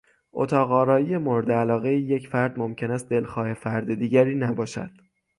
[0.33, 4.89] اتاق آرایی مورد علاقهی یک فرد ممکن است دلخواه فرد دیگری نباشد.